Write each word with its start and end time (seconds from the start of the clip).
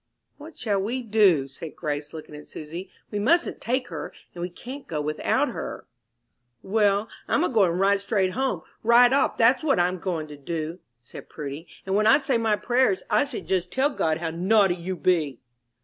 "What 0.37 0.57
shall 0.57 0.81
we 0.81 1.03
do?" 1.03 1.47
said 1.47 1.75
Grace, 1.75 2.11
looking 2.11 2.33
at 2.33 2.47
Susy; 2.47 2.89
"we 3.11 3.19
mustn't 3.19 3.61
take 3.61 3.89
her, 3.89 4.11
and 4.33 4.41
we 4.41 4.49
can't 4.49 4.87
go 4.87 4.99
without 4.99 5.49
her." 5.49 5.85
"Well, 6.63 7.07
I'm 7.27 7.43
a 7.43 7.49
goin' 7.49 7.77
right 7.77 8.01
straight 8.01 8.31
home, 8.31 8.63
right 8.81 9.13
off 9.13 9.37
that's 9.37 9.63
what 9.63 9.79
I'm 9.79 9.99
goin' 9.99 10.27
to 10.29 10.37
do," 10.37 10.79
said 11.03 11.29
Prudy, 11.29 11.67
"and 11.85 11.93
when 11.95 12.07
I 12.07 12.17
say 12.17 12.39
my 12.39 12.55
prayers, 12.55 13.03
I 13.11 13.25
shall 13.25 13.41
just 13.41 13.71
tell 13.71 13.91
God 13.91 14.17
how 14.17 14.31
naughty 14.31 14.73
you 14.73 14.95
be!" 14.95 15.39